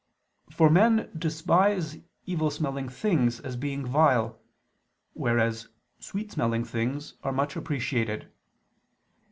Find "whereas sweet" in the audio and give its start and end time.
5.13-6.31